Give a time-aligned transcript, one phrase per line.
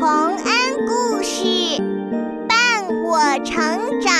[0.00, 0.46] 洪恩
[0.86, 1.42] 故事
[2.48, 4.14] 伴我成长。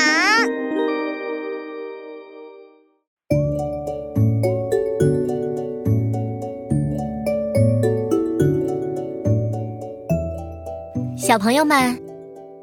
[11.16, 11.96] 小朋友们，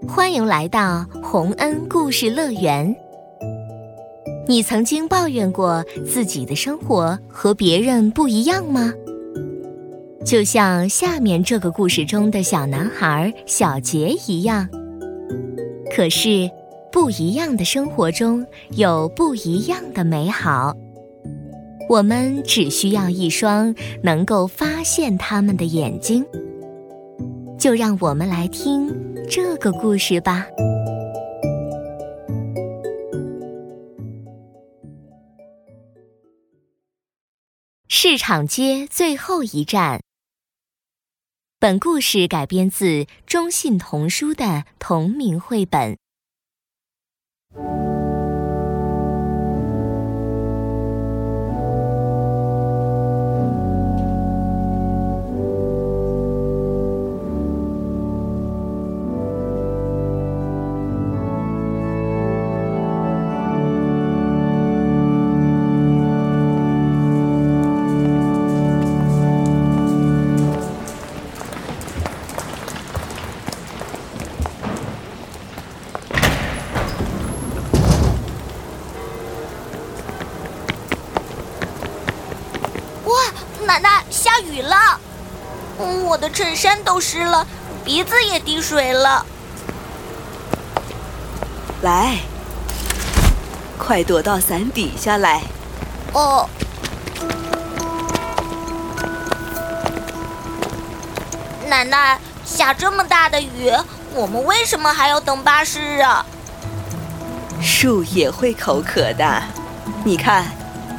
[0.05, 2.93] 欢迎来到洪恩故事乐园。
[4.45, 8.91] 你曾经抱怨过自己的生活和别人不一样吗？
[10.25, 14.67] 就像下面这个故事中的小男孩小杰一样。
[15.95, 16.49] 可是，
[16.91, 20.75] 不一样的生活中有不一样的美好。
[21.87, 26.25] 我们只需要一双能够发现他们的眼睛。
[27.59, 28.91] 就让我们来听
[29.29, 30.47] 这个故事吧。
[37.87, 40.04] 市场街最后一站。
[41.57, 45.97] 本故事改编自中信童书的同名绘本。
[83.75, 84.77] 奶奶，下雨了，
[86.05, 87.45] 我的衬衫都湿了，
[87.83, 89.25] 鼻子也滴水了。
[91.81, 92.19] 来，
[93.77, 95.41] 快躲到伞底下来。
[96.13, 96.47] 哦。
[101.67, 103.73] 奶奶，下这么大的雨，
[104.13, 106.25] 我们为什么还要等巴士啊？
[107.61, 109.43] 树也会口渴的，
[110.05, 110.45] 你看，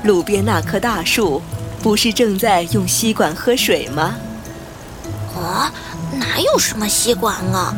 [0.04, 1.40] 路边那棵大树。
[1.82, 4.16] 不是正在用吸管喝水吗？
[5.36, 5.70] 啊，
[6.12, 7.74] 哪有什么吸管啊？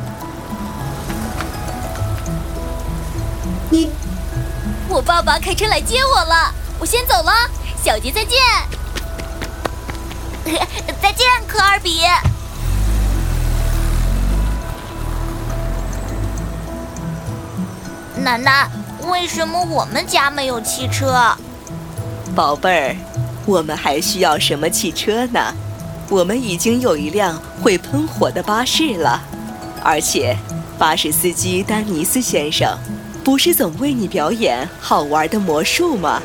[3.70, 3.90] 你，
[4.88, 7.32] 我爸爸开车来接我了，我先走了，
[7.84, 8.38] 小杰再见。
[11.02, 12.00] 再见，科尔比。
[18.16, 18.68] 奶奶，
[19.10, 21.36] 为什么我们家没有汽车？
[22.34, 22.96] 宝贝儿。
[23.48, 25.40] 我们还需要什么汽车呢？
[26.10, 29.22] 我们已经有一辆会喷火的巴士了，
[29.82, 30.36] 而且
[30.78, 32.76] 巴士司机丹尼斯先生
[33.24, 36.20] 不是总为你表演好玩的魔术吗？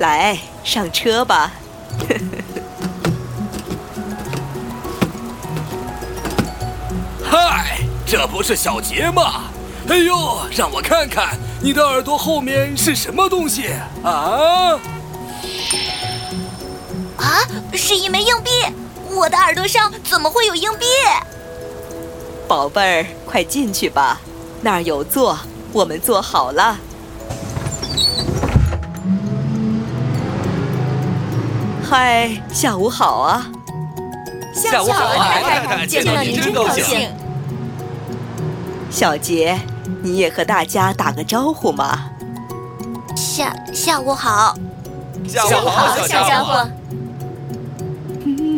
[0.00, 1.52] 来，上车吧！
[7.22, 9.44] 嗨，这不是小杰吗？
[9.88, 13.68] 哎呦，让我看看你的耳朵后面是什么东西
[14.02, 14.78] 啊？
[17.16, 17.40] 啊，
[17.72, 18.50] 是一枚硬币！
[19.10, 20.86] 我的耳朵上怎么会有硬币？
[22.48, 24.20] 宝贝儿，快进去吧，
[24.60, 25.38] 那儿有座，
[25.72, 26.76] 我们坐好了。
[31.88, 33.46] 嗨，下午好啊！
[34.52, 37.08] 下午好，太太，见到您真高兴。
[38.90, 39.58] 小杰。
[40.02, 42.10] 你也和大家打个招呼嘛。
[43.16, 44.56] 下下午好。
[45.26, 46.68] 下午好，小家伙。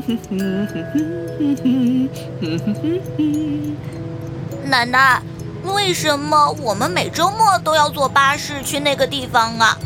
[4.64, 5.22] 奶奶，
[5.64, 9.78] 为什么我们每周末都要坐巴士去那个地方啊？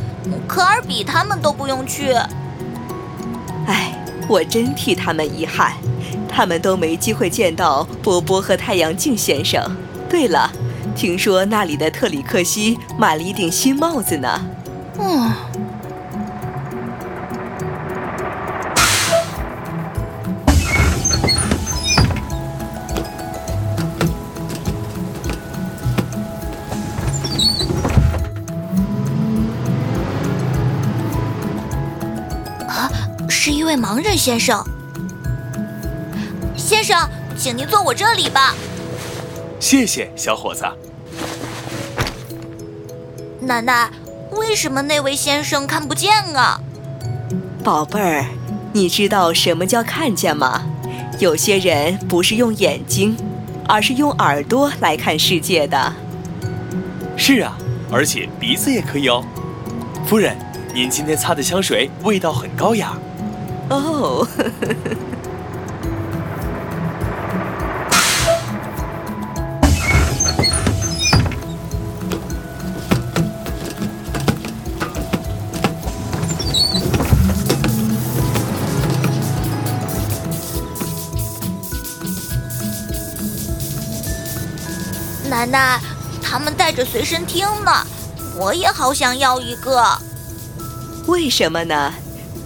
[0.48, 2.12] 科尔比他们都不用去。
[3.66, 3.94] 哎，
[4.28, 5.72] 我真替他们遗憾，
[6.28, 9.60] 他们都没机会见到波波和太阳镜先生。
[10.08, 10.50] 对了。
[10.94, 14.40] 听说那里的特里克西买了一顶新帽子呢。
[14.98, 15.32] 嗯。
[32.68, 32.90] 啊，
[33.28, 34.64] 是一位盲人先生。
[36.56, 38.54] 先生，请您坐我这里吧。
[39.62, 40.64] 谢谢，小伙子。
[43.38, 43.88] 奶奶，
[44.32, 46.60] 为什么那位先生看不见啊？
[47.62, 48.26] 宝贝儿，
[48.72, 50.62] 你知道什么叫看见吗？
[51.20, 53.16] 有些人不是用眼睛，
[53.68, 55.92] 而是用耳朵来看世界的。
[57.16, 57.56] 是啊，
[57.88, 59.24] 而且鼻子也可以哦。
[60.04, 60.36] 夫人，
[60.74, 62.98] 您今天擦的香水味道很高雅。
[63.70, 64.26] 哦。
[85.42, 85.80] 奶奶，
[86.22, 87.72] 他们带着随身听呢，
[88.38, 89.84] 我也好想要一个。
[91.08, 91.92] 为什么呢？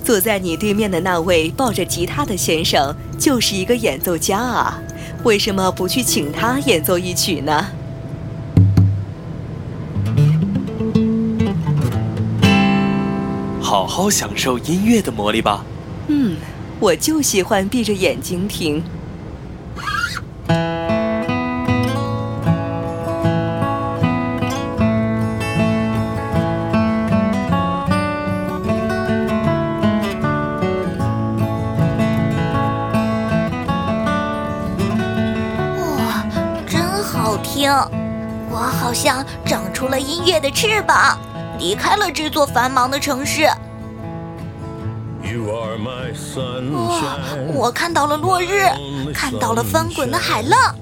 [0.02, 4.78] 坐在你对面的那位抱着吉他的先生就是一个演奏家啊，
[5.24, 7.66] 为什么不去请他演奏一曲呢？
[13.60, 15.62] 好好享受音乐的魔力吧。
[16.06, 16.36] 嗯，
[16.80, 18.82] 我就喜欢闭着眼睛听。
[38.50, 41.18] 我好像长出了音乐的翅膀，
[41.58, 43.48] 离开了这座繁忙的城市。
[46.72, 47.18] 哇！
[47.54, 48.68] 我看到了落日，
[49.14, 50.74] 看到了翻滚的海浪，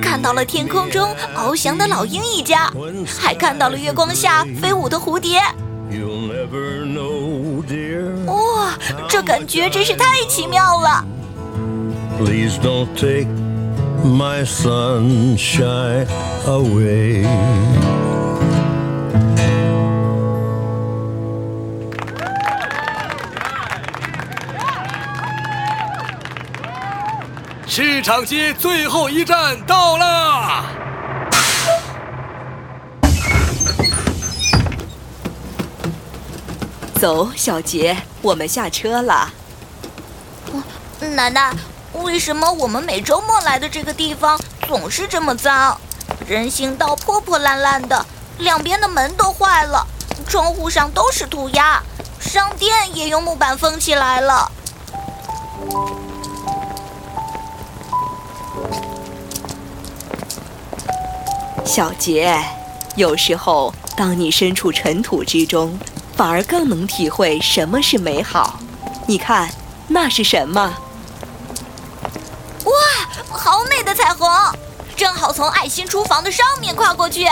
[0.00, 2.72] 看到了天空中翱翔的老鹰一家，
[3.20, 5.40] 还看到了月光下飞舞的蝴蝶。
[8.26, 8.72] 哇！
[9.08, 11.04] 这感觉真是太奇妙了。
[14.06, 16.06] My sunshine
[16.46, 17.26] away
[27.66, 30.64] 市场街最后一站到啦，
[36.94, 39.28] 走，小杰，我们下车了。
[41.14, 41.52] 奶奶。
[42.02, 45.78] 为什么我们每周末来的这个地方总是这么脏？
[46.26, 48.04] 人行道破破烂烂的，
[48.38, 49.86] 两边的门都坏了，
[50.26, 51.82] 窗户上都是涂鸦，
[52.18, 54.50] 商店也用木板封起来了。
[61.64, 62.42] 小杰，
[62.94, 65.78] 有时候当你身处尘土之中，
[66.16, 68.58] 反而更能体会什么是美好。
[69.06, 69.48] 你看，
[69.86, 70.74] 那是什么？
[73.82, 74.28] 的彩虹，
[74.96, 77.24] 正好从爱心厨房的上面跨过去。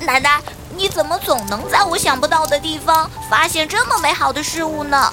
[0.00, 0.40] 奶奶，
[0.76, 5.12] 你怎么总能在我想不到的地方发现这么美好的事物呢？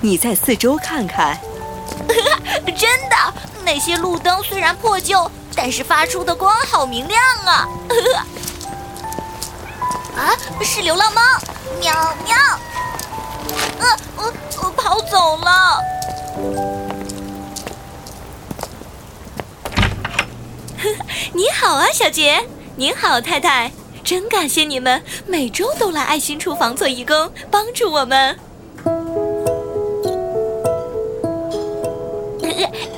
[0.00, 1.38] 你在四周看看。
[2.76, 3.16] 真的，
[3.64, 7.68] 那些路灯虽然破旧，但是发出的光好明亮啊！
[10.16, 10.32] 啊，
[10.62, 11.20] 是流浪猫，
[11.78, 11.92] 喵
[12.24, 12.36] 喵。
[13.78, 14.32] 呃，我
[14.62, 16.79] 我跑走了。
[21.34, 22.40] 你好啊，小杰！
[22.76, 23.70] 您好，太太！
[24.02, 28.36] 真感谢你们每周都来爱心厨房做义工，帮助我们。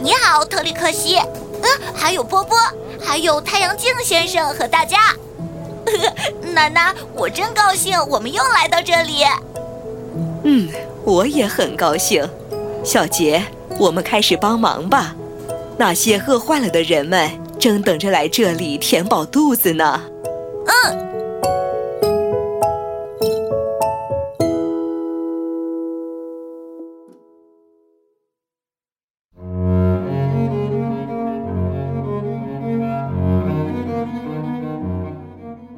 [0.00, 1.16] 你好，特里克西。
[1.16, 2.56] 嗯，还有波波，
[3.00, 4.98] 还有太阳镜先生和大家。
[6.54, 9.24] 奶奶，我真高兴，我们又来到这里。
[10.44, 10.68] 嗯，
[11.04, 12.28] 我也很高兴。
[12.84, 13.44] 小杰，
[13.78, 15.14] 我们开始帮忙吧。
[15.76, 17.41] 那些饿坏了的人们。
[17.62, 20.02] 正等着来这里填饱肚子呢。
[20.66, 20.72] 嗯。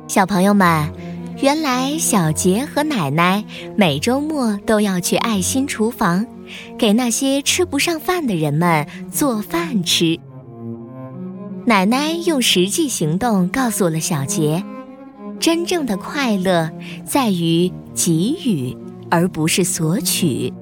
[0.09, 0.91] 小朋友们，
[1.43, 3.45] 原来小杰和奶奶
[3.77, 6.27] 每周末都要去爱心厨房，
[6.79, 10.19] 给那些吃不上饭的人们做饭吃。
[11.67, 14.63] 奶奶用实际行动告诉了小杰，
[15.41, 16.71] 真正的快乐
[17.07, 18.77] 在于给予，
[19.11, 20.53] 而不是索取。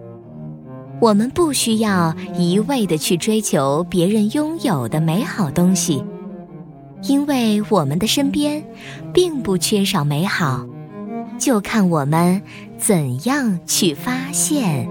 [1.00, 6.04] 我们不需要一味的去追求别人拥有的美好东西，
[7.02, 8.62] 因为我们的身边
[9.12, 10.64] 并不缺少美好，
[11.36, 12.40] 就看我们
[12.78, 14.88] 怎样去发现。